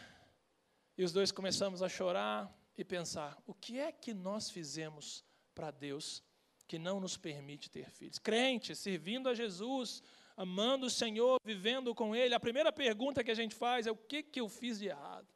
[0.98, 5.70] e os dois começamos a chorar e pensar: o que é que nós fizemos para
[5.70, 6.24] Deus
[6.68, 8.18] que não nos permite ter filhos?
[8.18, 10.02] Crente, servindo a Jesus,
[10.36, 13.96] amando o Senhor, vivendo com Ele, a primeira pergunta que a gente faz é: o
[13.96, 15.28] que, que eu fiz de errado?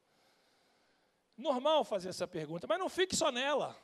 [1.38, 3.76] Normal fazer essa pergunta, mas não fique só nela.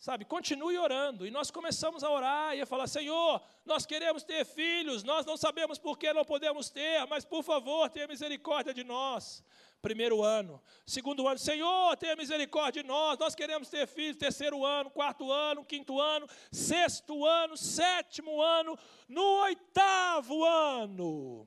[0.00, 1.26] Sabe, continue orando.
[1.26, 5.36] E nós começamos a orar e a falar: Senhor, nós queremos ter filhos, nós não
[5.36, 9.44] sabemos por que não podemos ter, mas por favor, tenha misericórdia de nós
[9.82, 10.62] primeiro ano.
[10.86, 15.64] Segundo ano, Senhor, tenha misericórdia de nós, nós queremos ter filhos, terceiro ano, quarto ano,
[15.66, 21.46] quinto ano, sexto ano, sétimo ano, no oitavo ano.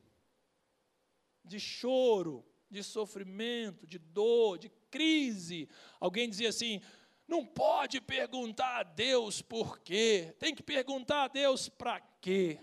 [1.43, 5.67] De choro, de sofrimento, de dor, de crise.
[5.99, 6.81] Alguém dizia assim:
[7.27, 12.59] não pode perguntar a Deus por quê, tem que perguntar a Deus para quê.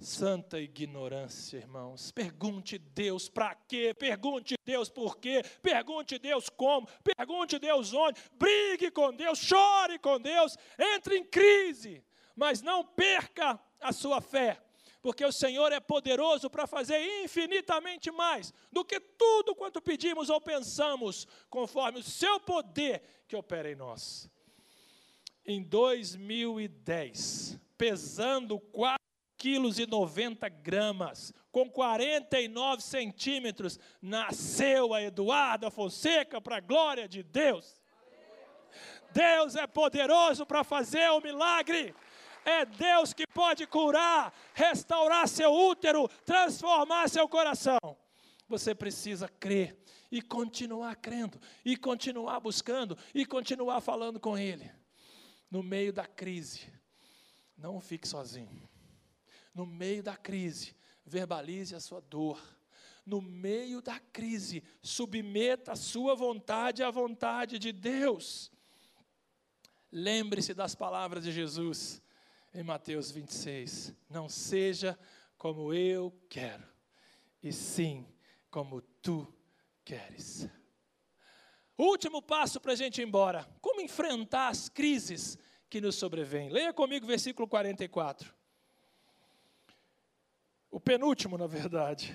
[0.00, 2.10] Santa ignorância, irmãos.
[2.10, 8.90] Pergunte Deus para quê, pergunte Deus por quê, pergunte Deus como, pergunte Deus onde, brigue
[8.90, 12.02] com Deus, chore com Deus, entre em crise,
[12.34, 14.58] mas não perca a sua fé,
[15.02, 20.40] porque o Senhor é poderoso para fazer infinitamente mais do que tudo quanto pedimos ou
[20.40, 24.28] pensamos, conforme o seu poder que opera em nós.
[25.44, 29.00] Em 2010, pesando quase
[29.36, 37.22] quilos e 90 gramas, com 49 centímetros, nasceu a Eduarda Fonseca para a glória de
[37.22, 37.80] Deus.
[39.12, 41.94] Deus é poderoso para fazer o milagre.
[42.44, 47.78] É Deus que pode curar, restaurar seu útero, transformar seu coração.
[48.48, 49.78] Você precisa crer
[50.10, 54.70] e continuar crendo, e continuar buscando, e continuar falando com Ele.
[55.50, 56.72] No meio da crise,
[57.56, 58.68] não fique sozinho.
[59.54, 60.74] No meio da crise,
[61.04, 62.40] verbalize a sua dor.
[63.04, 68.50] No meio da crise, submeta a sua vontade à vontade de Deus.
[69.92, 72.00] Lembre-se das palavras de Jesus
[72.54, 73.94] em Mateus 26.
[74.08, 74.98] Não seja
[75.36, 76.66] como eu quero,
[77.42, 78.06] e sim
[78.50, 79.26] como tu
[79.84, 80.48] queres.
[81.78, 83.48] Último passo para a gente ir embora.
[83.60, 86.50] Como enfrentar as crises que nos sobrevêm?
[86.50, 88.34] Leia comigo o versículo 44.
[90.70, 92.14] O penúltimo, na verdade.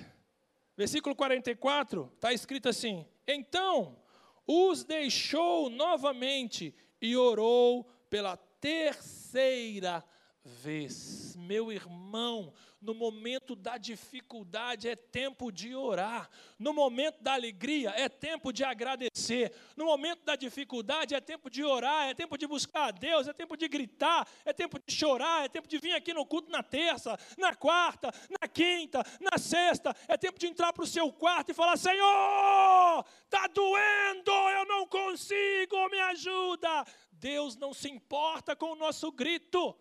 [0.76, 4.00] Versículo 44 está escrito assim: Então
[4.46, 10.04] os deixou novamente e orou pela terceira
[10.46, 11.34] vez.
[11.36, 18.08] Meu irmão, no momento da dificuldade é tempo de orar, no momento da alegria é
[18.08, 22.88] tempo de agradecer, no momento da dificuldade é tempo de orar, é tempo de buscar
[22.88, 26.14] a Deus, é tempo de gritar, é tempo de chorar, é tempo de vir aqui
[26.14, 30.84] no culto na terça, na quarta, na quinta, na sexta, é tempo de entrar para
[30.84, 36.84] o seu quarto e falar: Senhor, está doendo, eu não consigo, me ajuda.
[37.10, 39.76] Deus não se importa com o nosso grito.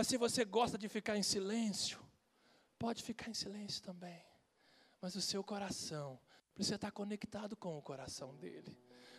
[0.00, 2.00] Mas se você gosta de ficar em silêncio,
[2.78, 4.24] pode ficar em silêncio também.
[4.98, 6.18] Mas o seu coração
[6.54, 8.74] precisa estar conectado com o coração dele.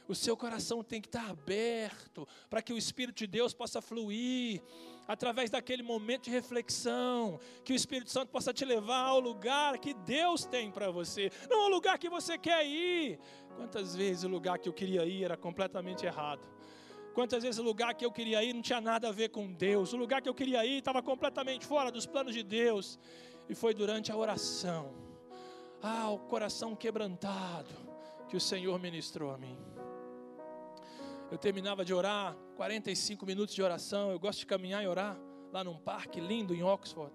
[0.07, 4.59] O seu coração tem que estar aberto para que o Espírito de Deus possa fluir
[5.07, 9.93] através daquele momento de reflexão, que o Espírito Santo possa te levar ao lugar que
[9.93, 13.19] Deus tem para você, não ao lugar que você quer ir.
[13.55, 16.41] Quantas vezes o lugar que eu queria ir era completamente errado?
[17.13, 19.91] Quantas vezes o lugar que eu queria ir não tinha nada a ver com Deus,
[19.91, 22.97] o lugar que eu queria ir estava completamente fora dos planos de Deus,
[23.49, 24.93] e foi durante a oração,
[25.81, 27.73] ah, o coração quebrantado,
[28.29, 29.57] que o Senhor ministrou a mim.
[31.29, 35.19] Eu terminava de orar, 45 minutos de oração, eu gosto de caminhar e orar
[35.51, 37.13] lá num parque lindo em Oxford.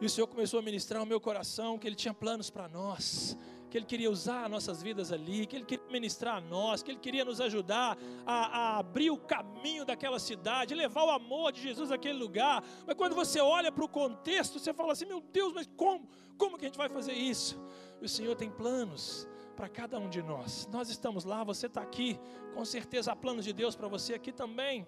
[0.00, 3.36] E o Senhor começou a ministrar ao meu coração que Ele tinha planos para nós,
[3.76, 6.98] que Ele queria usar nossas vidas ali, que Ele queria ministrar a nós, que Ele
[6.98, 11.92] queria nos ajudar a, a abrir o caminho daquela cidade, levar o amor de Jesus
[11.92, 12.64] àquele lugar.
[12.86, 16.08] Mas quando você olha para o contexto, você fala assim: meu Deus, mas como?
[16.38, 17.58] Como que a gente vai fazer isso?
[18.00, 20.68] o Senhor tem planos para cada um de nós.
[20.70, 22.18] Nós estamos lá, você está aqui,
[22.54, 24.86] com certeza há planos de Deus para você aqui também.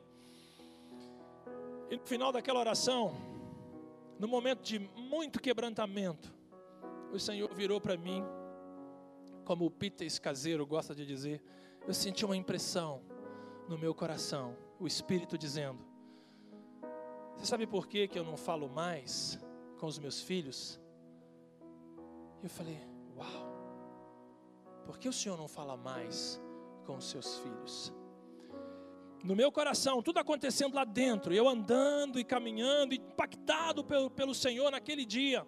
[1.91, 3.17] E no final daquela oração,
[4.19, 6.35] no momento de muito quebrantamento,
[7.11, 8.23] o Senhor virou para mim
[9.49, 11.43] como o Peter Caseiro gosta de dizer,
[11.87, 13.01] eu senti uma impressão
[13.67, 15.79] no meu coração, o Espírito dizendo:
[17.35, 19.41] Você sabe por que, que eu não falo mais
[19.79, 20.79] com os meus filhos?
[22.43, 22.79] E eu falei:
[23.17, 26.39] Uau, por que o Senhor não fala mais
[26.85, 27.91] com os seus filhos?
[29.25, 34.71] No meu coração, tudo acontecendo lá dentro, eu andando e caminhando, impactado pelo, pelo Senhor
[34.71, 35.47] naquele dia.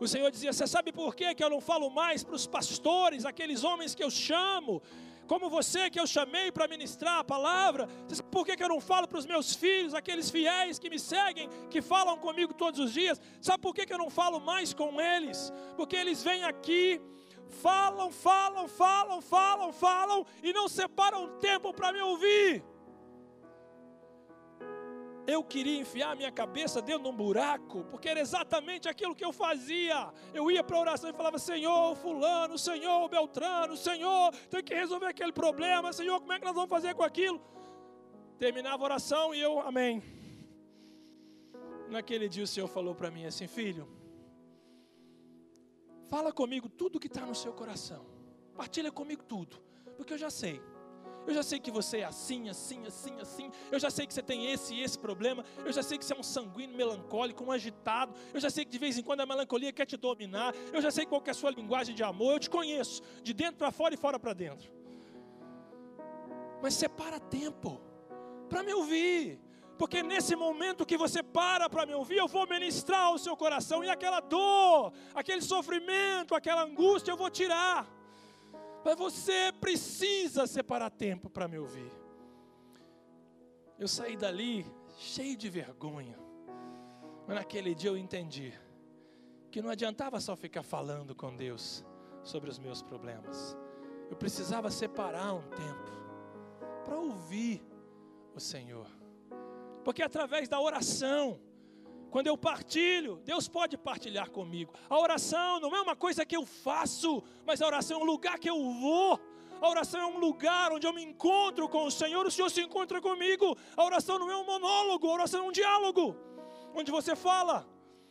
[0.00, 3.62] O Senhor dizia: Você sabe por que eu não falo mais para os pastores, aqueles
[3.62, 4.82] homens que eu chamo,
[5.26, 7.86] como você que eu chamei para ministrar a palavra?
[8.08, 10.98] Você sabe por que eu não falo para os meus filhos, aqueles fiéis que me
[10.98, 13.20] seguem, que falam comigo todos os dias?
[13.40, 15.52] Sabe por que eu não falo mais com eles?
[15.76, 17.00] Porque eles vêm aqui
[17.50, 22.64] falam, falam, falam, falam, falam e não separam tempo para me ouvir
[25.30, 29.32] eu queria enfiar minha cabeça dentro de um buraco, porque era exatamente aquilo que eu
[29.32, 30.12] fazia.
[30.34, 35.06] Eu ia para a oração e falava: Senhor, Fulano, Senhor, Beltrano, Senhor, tem que resolver
[35.06, 37.40] aquele problema, Senhor, como é que nós vamos fazer com aquilo?
[38.38, 40.02] Terminava a oração e eu, Amém.
[41.88, 43.88] Naquele dia o Senhor falou para mim assim: Filho,
[46.08, 48.06] fala comigo tudo que está no seu coração,
[48.56, 49.56] partilha comigo tudo,
[49.96, 50.60] porque eu já sei.
[51.26, 53.50] Eu já sei que você é assim, assim, assim, assim.
[53.70, 55.44] Eu já sei que você tem esse e esse problema.
[55.64, 58.14] Eu já sei que você é um sanguíneo melancólico, um agitado.
[58.32, 60.54] Eu já sei que de vez em quando a melancolia quer te dominar.
[60.72, 62.34] Eu já sei qual é a sua linguagem de amor.
[62.34, 64.70] Eu te conheço, de dentro para fora e fora para dentro.
[66.62, 67.80] Mas separa tempo
[68.48, 69.40] para me ouvir.
[69.78, 73.82] Porque nesse momento que você para para me ouvir, eu vou ministrar o seu coração
[73.82, 77.99] e aquela dor, aquele sofrimento, aquela angústia eu vou tirar.
[78.84, 81.90] Mas você precisa separar tempo para me ouvir.
[83.78, 84.66] Eu saí dali
[84.98, 86.18] cheio de vergonha.
[87.26, 88.52] Mas naquele dia eu entendi
[89.50, 91.84] que não adiantava só ficar falando com Deus
[92.22, 93.56] sobre os meus problemas.
[94.10, 95.90] Eu precisava separar um tempo
[96.84, 97.62] para ouvir
[98.34, 98.86] o Senhor.
[99.84, 101.40] Porque através da oração,
[102.10, 104.74] quando eu partilho, Deus pode partilhar comigo.
[104.88, 108.38] A oração não é uma coisa que eu faço, mas a oração é um lugar
[108.38, 109.18] que eu vou.
[109.60, 112.62] A oração é um lugar onde eu me encontro com o Senhor, o Senhor se
[112.62, 113.56] encontra comigo.
[113.76, 116.16] A oração não é um monólogo, a oração é um diálogo,
[116.74, 117.68] onde você fala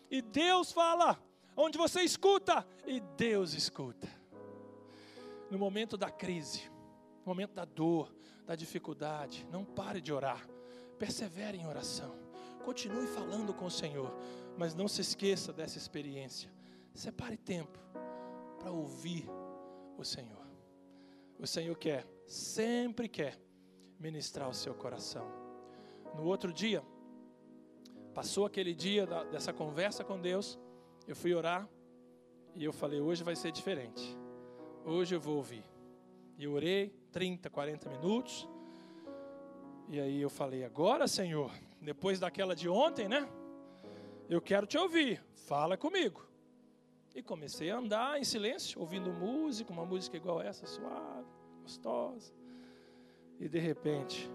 [0.10, 1.22] e Deus fala,
[1.58, 4.08] onde você escuta e Deus escuta.
[5.50, 6.70] No momento da crise,
[7.26, 8.14] no momento da dor,
[8.46, 10.48] da dificuldade, não pare de orar,
[10.98, 12.29] persevere em oração.
[12.70, 14.14] Continue falando com o Senhor,
[14.56, 16.52] mas não se esqueça dessa experiência.
[16.94, 17.80] Separe tempo
[18.60, 19.26] para ouvir
[19.98, 20.46] o Senhor.
[21.40, 23.40] O Senhor quer, sempre quer,
[24.00, 25.26] ministrar o seu coração.
[26.14, 26.84] No outro dia,
[28.14, 30.60] passou aquele dia da, dessa conversa com Deus,
[31.08, 31.68] eu fui orar
[32.54, 34.16] e eu falei: hoje vai ser diferente.
[34.86, 35.64] Hoje eu vou ouvir.
[36.38, 38.48] E eu orei 30, 40 minutos.
[39.88, 43.28] E aí eu falei: agora, Senhor, depois daquela de ontem, né?
[44.30, 46.28] Eu quero te ouvir, fala comigo.
[47.16, 51.28] E comecei a andar em silêncio, ouvindo música, uma música igual essa, suave,
[51.64, 52.34] gostosa.
[53.40, 54.30] E de repente,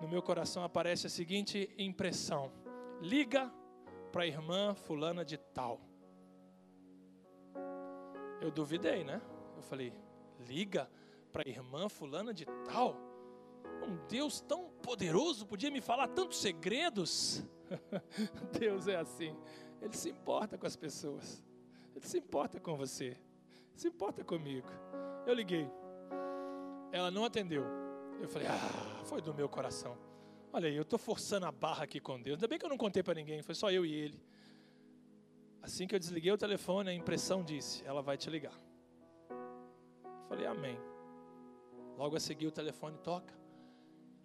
[0.00, 2.52] no meu coração aparece a seguinte impressão:
[3.00, 3.52] liga
[4.12, 5.80] para a irmã fulana de tal.
[8.40, 9.20] Eu duvidei, né?
[9.56, 9.92] Eu falei:
[10.46, 10.88] liga
[11.32, 12.96] para a irmã fulana de tal?
[13.82, 17.42] Um Deus tão poderoso podia me falar tantos segredos.
[18.58, 19.34] Deus é assim.
[19.80, 21.42] Ele se importa com as pessoas.
[21.96, 23.16] Ele se importa com você.
[23.74, 24.68] Se importa comigo.
[25.26, 25.66] Eu liguei.
[26.92, 27.64] Ela não atendeu.
[28.20, 29.96] Eu falei: "Ah, foi do meu coração.
[30.52, 32.36] Olha aí, eu estou forçando a barra aqui com Deus.
[32.36, 34.22] Ainda bem que eu não contei para ninguém, foi só eu e ele.
[35.60, 38.54] Assim que eu desliguei o telefone, a impressão disse: ela vai te ligar.
[39.30, 40.78] Eu falei: Amém.
[41.96, 43.43] Logo a seguir o telefone toca.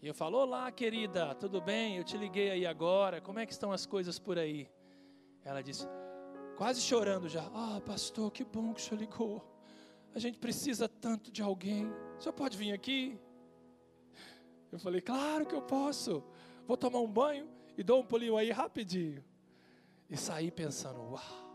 [0.02, 1.98] E eu falo: Olá, querida, tudo bem?
[1.98, 4.70] Eu te liguei aí agora, como é que estão as coisas por aí?
[5.44, 5.86] Ela disse,
[6.56, 9.44] quase chorando já: Ah, pastor, que bom que o senhor ligou.
[10.16, 11.86] A gente precisa tanto de alguém.
[12.18, 13.20] O senhor pode vir aqui?
[14.72, 16.24] Eu falei: Claro que eu posso.
[16.66, 19.22] Vou tomar um banho e dou um pulinho aí rapidinho.
[20.10, 21.50] E saí pensando: Uau.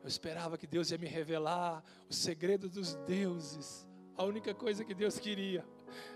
[0.00, 3.84] Eu esperava que Deus ia me revelar o segredo dos deuses.
[4.16, 5.64] A única coisa que Deus queria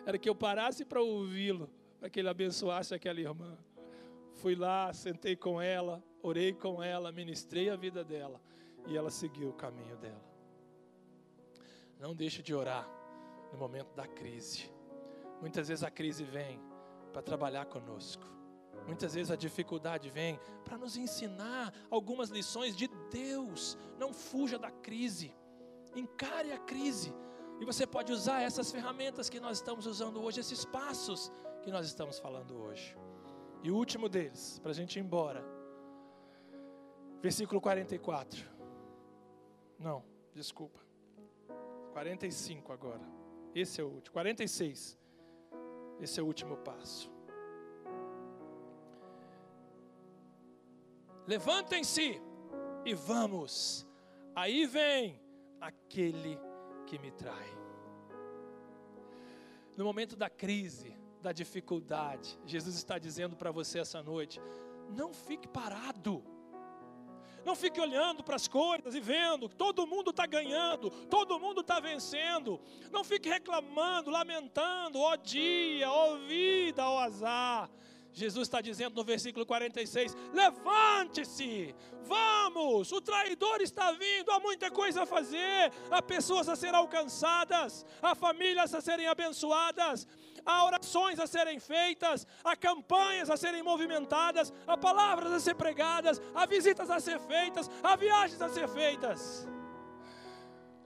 [0.04, 3.56] era que eu parasse para ouvi-lo, para que ele abençoasse aquela irmã.
[4.34, 8.40] Fui lá, sentei com ela, orei com ela, ministrei a vida dela
[8.86, 10.24] e ela seguiu o caminho dela.
[11.98, 12.88] Não deixe de orar
[13.52, 14.70] no momento da crise.
[15.40, 16.60] Muitas vezes a crise vem
[17.12, 18.24] para trabalhar conosco.
[18.86, 23.76] Muitas vezes a dificuldade vem para nos ensinar algumas lições de Deus.
[23.98, 25.34] Não fuja da crise.
[25.94, 27.12] Encare a crise
[27.60, 31.86] e você pode usar essas ferramentas que nós estamos usando hoje, esses passos que nós
[31.86, 32.96] estamos falando hoje.
[33.62, 35.44] E o último deles, para a gente ir embora.
[37.22, 38.44] Versículo 44.
[39.78, 40.80] Não, desculpa.
[41.92, 43.00] 45 agora.
[43.54, 44.12] Esse é o último.
[44.12, 44.98] 46.
[45.98, 47.10] Esse é o último passo.
[51.26, 52.20] Levantem-se
[52.84, 53.86] e vamos.
[54.34, 55.20] Aí vem
[55.60, 56.38] aquele
[56.86, 57.48] que me trai.
[59.76, 64.40] No momento da crise, da dificuldade, Jesus está dizendo para você essa noite:
[64.88, 66.24] não fique parado.
[67.44, 71.60] Não fique olhando para as coisas e vendo que todo mundo está ganhando, todo mundo
[71.60, 72.60] está vencendo.
[72.90, 77.70] Não fique reclamando, lamentando, ó dia, ó vida, ó azar.
[78.16, 85.02] Jesus está dizendo no versículo 46: levante-se, vamos, o traidor está vindo, há muita coisa
[85.02, 90.08] a fazer, há pessoas a serem alcançadas, há famílias a serem abençoadas,
[90.46, 96.18] há orações a serem feitas, há campanhas a serem movimentadas, há palavras a ser pregadas,
[96.34, 99.46] há visitas a ser feitas, há viagens a ser feitas.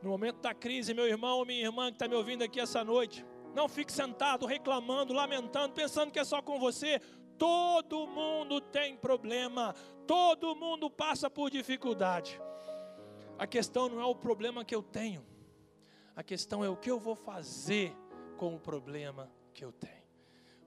[0.02, 2.82] No momento da crise, meu irmão ou minha irmã que está me ouvindo aqui essa
[2.82, 3.24] noite,
[3.54, 7.00] não fique sentado reclamando, lamentando, pensando que é só com você.
[7.40, 9.74] Todo mundo tem problema,
[10.06, 12.38] todo mundo passa por dificuldade.
[13.38, 15.24] A questão não é o problema que eu tenho,
[16.14, 17.96] a questão é o que eu vou fazer
[18.36, 20.04] com o problema que eu tenho.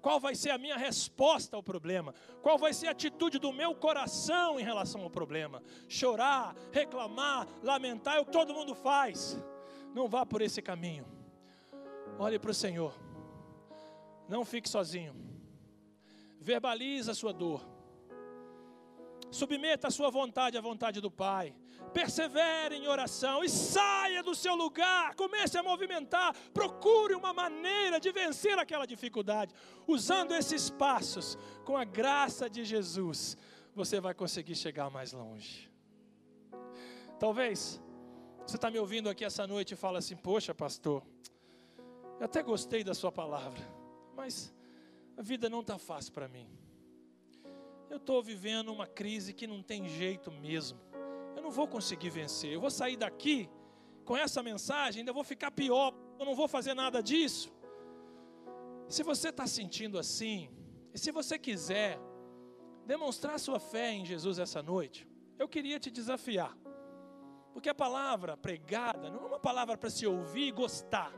[0.02, 2.12] Qual vai ser a minha resposta ao problema?
[2.42, 5.62] Qual vai ser a atitude do meu coração em relação ao problema?
[5.88, 9.40] Chorar, reclamar, lamentar é o que todo mundo faz.
[9.94, 11.06] Não vá por esse caminho.
[12.18, 13.00] Olhe para o Senhor.
[14.28, 15.33] Não fique sozinho
[16.44, 17.62] verbaliza a sua dor.
[19.32, 21.56] Submeta a sua vontade à vontade do Pai.
[21.92, 25.16] Persevere em oração e saia do seu lugar.
[25.16, 26.36] Comece a movimentar.
[26.54, 29.54] Procure uma maneira de vencer aquela dificuldade.
[29.88, 33.36] Usando esses passos, com a graça de Jesus,
[33.74, 35.72] você vai conseguir chegar mais longe.
[37.20, 37.82] Talvez
[38.46, 41.02] você está me ouvindo aqui essa noite e fala assim: Poxa, pastor,
[42.20, 43.64] eu até gostei da sua palavra,
[44.16, 44.54] mas
[45.18, 46.48] a vida não está fácil para mim.
[47.90, 50.80] Eu estou vivendo uma crise que não tem jeito mesmo.
[51.36, 52.52] Eu não vou conseguir vencer.
[52.52, 53.50] Eu vou sair daqui
[54.04, 55.94] com essa mensagem, ainda vou ficar pior.
[56.20, 57.54] Eu não vou fazer nada disso.
[58.88, 60.50] Se você está sentindo assim,
[60.94, 62.00] e se você quiser
[62.86, 65.08] demonstrar sua fé em Jesus essa noite,
[65.40, 66.58] eu queria te desafiar.
[67.54, 71.14] Porque a palavra pregada não é uma palavra para se ouvir e gostar.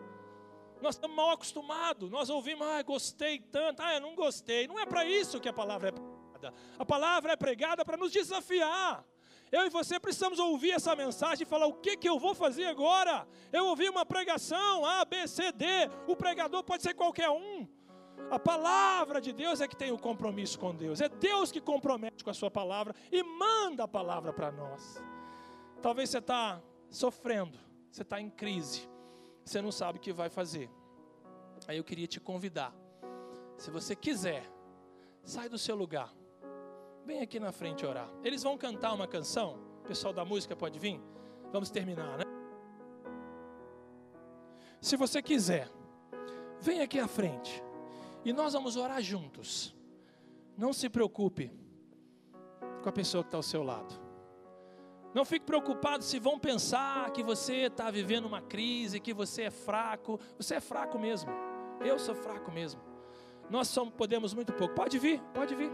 [0.86, 4.68] Nós estamos mal acostumados, nós ouvimos, ah, gostei tanto, ah, eu não gostei.
[4.68, 6.54] Não é para isso que a palavra é pregada.
[6.78, 9.04] A palavra é pregada para nos desafiar.
[9.52, 12.66] Eu e você precisamos ouvir essa mensagem e falar: o que, que eu vou fazer
[12.66, 13.28] agora?
[13.52, 15.66] Eu ouvi uma pregação, A, B, C, D.
[16.06, 17.68] O pregador pode ser qualquer um.
[18.30, 21.02] A palavra de Deus é que tem o compromisso com Deus.
[21.02, 25.04] É Deus que compromete com a sua palavra e manda a palavra para nós.
[25.82, 26.62] Talvez você está
[26.92, 27.58] sofrendo,
[27.90, 28.88] você está em crise,
[29.46, 30.70] você não sabe o que vai fazer.
[31.68, 32.76] Aí eu queria te convidar,
[33.58, 34.44] se você quiser,
[35.24, 36.14] sai do seu lugar.
[37.06, 38.10] Vem aqui na frente orar.
[38.24, 39.60] Eles vão cantar uma canção.
[39.84, 41.00] O pessoal da música pode vir?
[41.52, 42.26] Vamos terminar, né?
[44.82, 45.70] Se você quiser,
[46.60, 47.64] vem aqui à frente.
[48.24, 49.76] E nós vamos orar juntos.
[50.58, 51.52] Não se preocupe
[52.82, 54.05] com a pessoa que está ao seu lado.
[55.16, 59.50] Não fique preocupado se vão pensar que você está vivendo uma crise, que você é
[59.50, 60.20] fraco.
[60.38, 61.32] Você é fraco mesmo.
[61.80, 62.82] Eu sou fraco mesmo.
[63.50, 64.76] Nós somos, podemos muito pouco.
[64.76, 65.72] Pode vir, pode vir.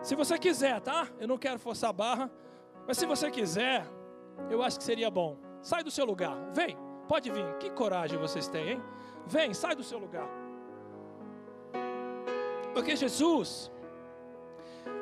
[0.00, 1.08] Se você quiser, tá?
[1.18, 2.30] Eu não quero forçar a barra,
[2.86, 3.84] mas se você quiser,
[4.48, 5.36] eu acho que seria bom.
[5.60, 6.78] Sai do seu lugar, vem,
[7.08, 7.56] pode vir.
[7.58, 8.82] Que coragem vocês têm, hein?
[9.26, 10.28] Vem, sai do seu lugar.
[12.72, 13.72] Porque Jesus,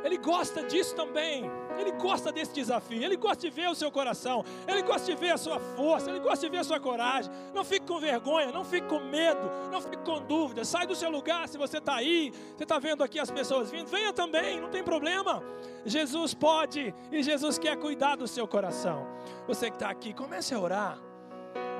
[0.04, 1.50] ele gosta disso também.
[1.78, 3.02] Ele gosta desse desafio.
[3.02, 4.44] Ele gosta de ver o seu coração.
[4.68, 6.10] Ele gosta de ver a sua força.
[6.10, 7.32] Ele gosta de ver a sua coragem.
[7.54, 8.52] Não fique com vergonha.
[8.52, 9.50] Não fique com medo.
[9.72, 10.62] Não fique com dúvida.
[10.62, 11.48] Sai do seu lugar.
[11.48, 14.60] Se você está aí, você está vendo aqui as pessoas vindo, venha também.
[14.60, 15.42] Não tem problema.
[15.86, 19.06] Jesus pode e Jesus quer cuidar do seu coração.
[19.46, 20.98] Você que está aqui, comece a orar.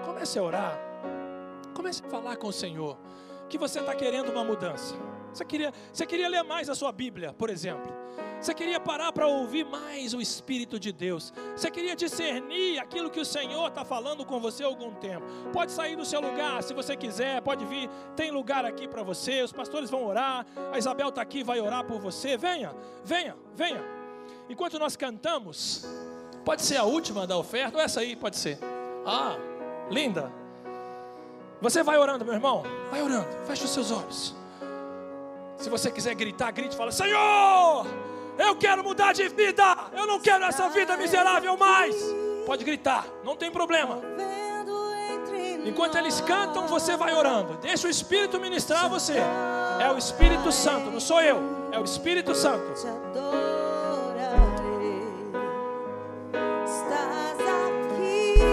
[0.07, 0.81] Comece a orar.
[1.75, 2.97] Comece a falar com o Senhor
[3.51, 4.95] que você está querendo uma mudança.
[5.35, 7.93] Você queria, você queria ler mais a sua Bíblia, por exemplo.
[8.41, 11.32] Você queria parar para ouvir mais o Espírito de Deus.
[11.57, 15.24] Você queria discernir aquilo que o Senhor está falando com você há algum tempo.
[15.53, 17.89] Pode sair do seu lugar se você quiser, pode vir.
[18.14, 19.43] Tem lugar aqui para você.
[19.43, 20.47] Os pastores vão orar.
[20.72, 22.37] A Isabel está aqui, vai orar por você.
[22.37, 23.82] Venha, venha, venha.
[24.49, 25.87] Enquanto nós cantamos,
[26.45, 28.59] pode ser a última da oferta, ou essa aí pode ser.
[29.07, 29.37] Ah,
[29.91, 30.30] linda.
[31.62, 32.62] Você vai orando, meu irmão.
[32.91, 33.28] Vai orando.
[33.47, 34.43] Feche os seus olhos.
[35.65, 37.87] Se você quiser gritar, grite e fala: Senhor!
[38.39, 39.65] Eu quero mudar de vida.
[39.95, 41.97] Eu não quero essa vida miserável mais.
[42.45, 43.99] Pode gritar, não tem problema.
[45.65, 47.57] Enquanto eles cantam, você vai orando.
[47.62, 49.15] Deixa o Espírito ministrar você.
[49.81, 51.41] É o Espírito Santo, não sou eu.
[51.73, 52.79] É o Espírito Santo.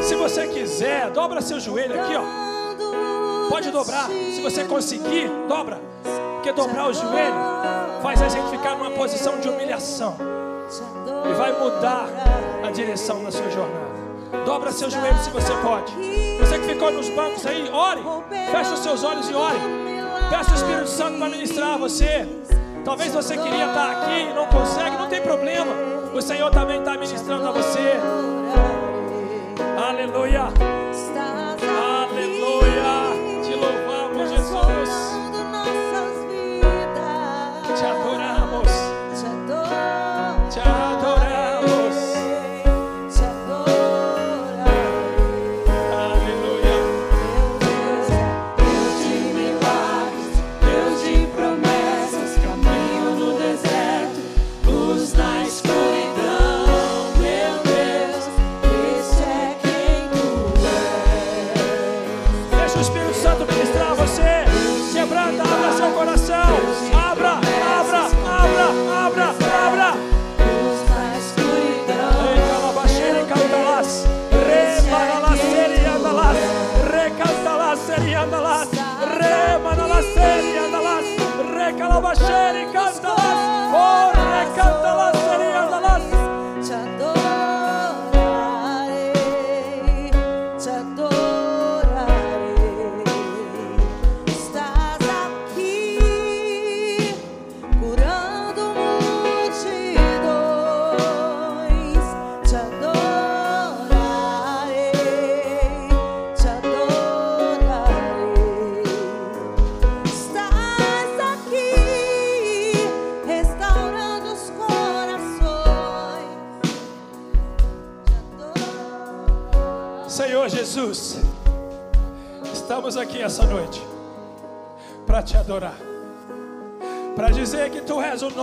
[0.01, 3.49] Se você quiser, dobra seu joelho aqui, ó.
[3.49, 4.07] Pode dobrar.
[4.07, 5.91] Se você conseguir, dobra.
[6.41, 7.35] Porque dobrar o joelho
[8.01, 10.17] faz a gente ficar numa posição de humilhação
[11.29, 12.07] e vai mudar
[12.67, 13.91] a direção da sua jornada.
[14.43, 15.93] Dobra seu joelho se você pode.
[16.39, 18.01] Você que ficou nos bancos aí, ore.
[18.51, 19.59] Feche os seus olhos e ore.
[20.31, 22.27] Peça o Espírito Santo para ministrar a você.
[22.83, 25.71] Talvez você queria estar aqui e não consegue, não tem problema.
[26.11, 27.99] O Senhor também está ministrando a você.
[29.77, 30.80] Aleluia.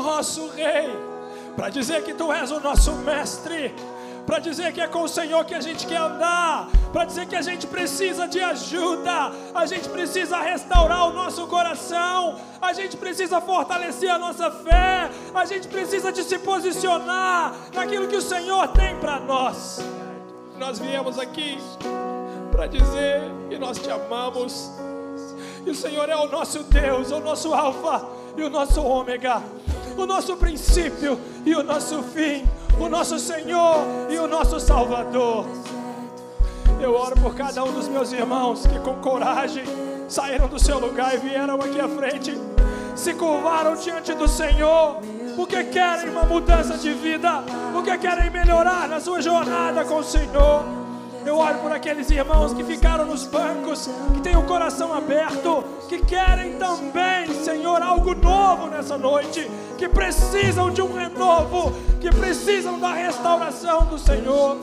[0.00, 0.88] Nosso Rei,
[1.56, 3.74] para dizer que tu és o nosso Mestre,
[4.26, 7.34] para dizer que é com o Senhor que a gente quer andar, para dizer que
[7.34, 13.40] a gente precisa de ajuda, a gente precisa restaurar o nosso coração, a gente precisa
[13.40, 18.96] fortalecer a nossa fé, a gente precisa de se posicionar naquilo que o Senhor tem
[18.96, 19.80] para nós.
[20.58, 21.58] Nós viemos aqui
[22.50, 24.70] para dizer que nós te amamos.
[25.64, 28.04] E o Senhor é o nosso Deus, o nosso Alfa
[28.36, 29.42] e o nosso Ômega,
[30.02, 32.44] o nosso princípio e o nosso fim,
[32.78, 35.44] o nosso Senhor e o nosso Salvador.
[36.80, 39.64] Eu oro por cada um dos meus irmãos que com coragem
[40.08, 42.38] saíram do seu lugar e vieram aqui à frente,
[42.94, 45.00] se curvaram diante do Senhor,
[45.34, 47.42] porque querem uma mudança de vida,
[47.72, 50.87] porque querem melhorar na sua jornada com o Senhor.
[51.24, 55.98] Eu oro por aqueles irmãos que ficaram nos bancos, que têm o coração aberto, que
[55.98, 62.92] querem também, Senhor, algo novo nessa noite, que precisam de um renovo, que precisam da
[62.92, 64.56] restauração do Senhor.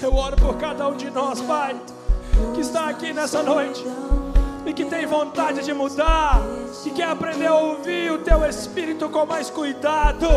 [0.00, 1.76] Eu oro por cada um de nós, Pai,
[2.54, 3.84] que está aqui nessa noite
[4.66, 6.40] e que tem vontade de mudar,
[6.82, 10.28] que quer aprender a ouvir o Teu Espírito com mais cuidado,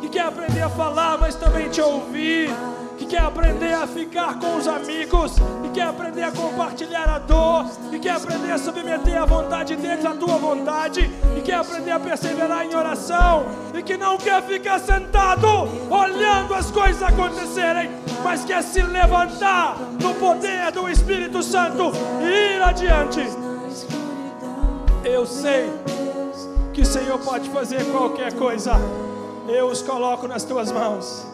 [0.00, 2.50] que quer aprender a falar, mas também te ouvir
[2.96, 7.66] que quer aprender a ficar com os amigos, e quer aprender a compartilhar a dor,
[7.92, 12.00] e quer aprender a submeter a vontade deles à tua vontade, e quer aprender a
[12.00, 15.46] perseverar em oração, e que não quer ficar sentado
[15.90, 17.90] olhando as coisas acontecerem,
[18.22, 21.92] mas quer se levantar no poder do Espírito Santo
[22.22, 23.20] e ir adiante.
[25.04, 25.70] Eu sei
[26.72, 28.72] que o Senhor pode fazer qualquer coisa.
[29.46, 31.33] Eu os coloco nas tuas mãos.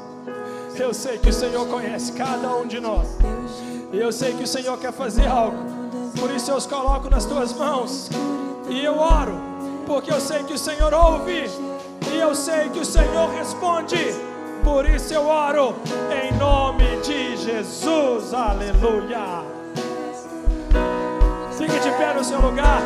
[0.81, 3.07] Eu sei que o Senhor conhece cada um de nós.
[3.93, 5.59] E eu sei que o Senhor quer fazer algo.
[6.19, 8.09] Por isso eu os coloco nas tuas mãos.
[8.67, 9.39] E eu oro,
[9.87, 11.45] porque eu sei que o Senhor ouve.
[12.11, 13.99] E eu sei que o Senhor responde.
[14.65, 15.75] Por isso eu oro
[16.11, 18.33] em nome de Jesus.
[18.33, 19.45] Aleluia.
[21.59, 22.81] Fique de pé no seu lugar.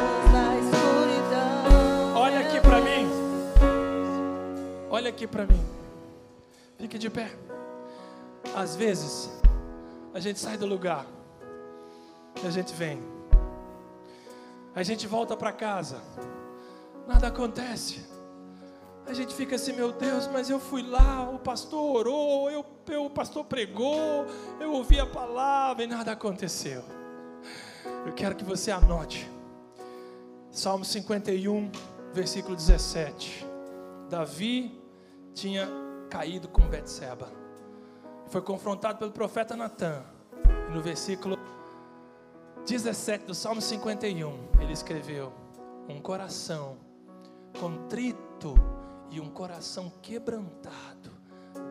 [2.16, 3.08] Olha aqui para mim.
[4.90, 5.60] Olha aqui para mim.
[6.76, 7.30] Fique de pé.
[8.54, 9.30] Às vezes,
[10.12, 11.06] a gente sai do lugar
[12.42, 13.02] e a gente vem.
[14.74, 16.00] A gente volta para casa.
[17.06, 18.04] Nada acontece.
[19.06, 23.04] A gente fica assim, meu Deus, mas eu fui lá, o pastor orou, eu, eu-
[23.04, 24.24] o pastor pregou,
[24.58, 26.82] eu ouvi a palavra e nada aconteceu.
[28.06, 29.30] Eu quero que você anote.
[30.50, 31.70] Salmo 51,
[32.14, 33.44] versículo 17.
[34.08, 34.80] Davi
[35.34, 35.68] tinha
[36.08, 37.28] caído com Betseba.
[38.28, 40.02] Foi confrontado pelo profeta Natan.
[40.72, 41.38] No versículo
[42.66, 45.32] 17 do Salmo 51, ele escreveu:
[45.88, 46.76] Um coração
[47.60, 48.54] contrito
[49.10, 51.10] e um coração quebrantado,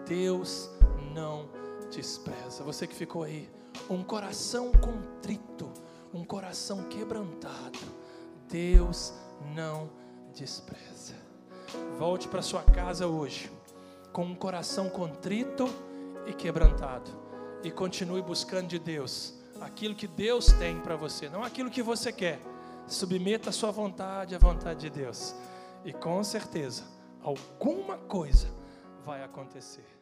[0.08, 0.70] Deus
[1.14, 1.50] não
[1.92, 2.64] despreza.
[2.64, 3.50] Você que ficou aí,
[3.90, 5.72] um coração contrito,
[6.14, 7.80] um coração quebrantado,
[8.48, 9.14] Deus
[9.56, 9.90] não
[10.34, 11.16] despreza.
[11.98, 13.52] Volte para sua casa hoje
[14.12, 15.68] com um coração contrito
[16.26, 17.12] e quebrantado
[17.64, 22.12] e continue buscando de Deus aquilo que Deus tem para você, não aquilo que você
[22.12, 22.40] quer.
[22.86, 25.34] Submeta a sua vontade à vontade de Deus
[25.86, 26.84] e com certeza
[27.22, 28.48] alguma coisa
[29.06, 29.93] vai acontecer.